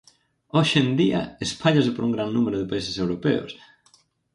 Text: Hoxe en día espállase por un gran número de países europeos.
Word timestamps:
Hoxe 0.57 0.77
en 0.83 0.89
día 1.01 1.21
espállase 1.45 1.91
por 1.93 2.03
un 2.07 2.15
gran 2.15 2.29
número 2.35 2.57
de 2.59 2.69
países 2.71 2.95
europeos. 3.03 3.51